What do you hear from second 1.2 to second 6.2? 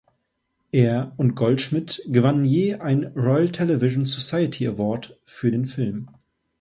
Goldschmidt gewannen je einen Royal Television Society Award für den Film.